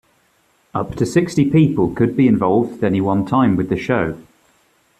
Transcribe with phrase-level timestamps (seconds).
[0.73, 4.17] Up to sixty people could be involved at any one time with the show.